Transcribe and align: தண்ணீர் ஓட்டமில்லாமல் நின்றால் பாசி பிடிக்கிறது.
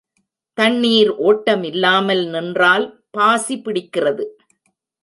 தண்ணீர் 0.57 1.11
ஓட்டமில்லாமல் 1.21 2.23
நின்றால் 2.29 2.87
பாசி 3.11 3.57
பிடிக்கிறது. 3.57 4.27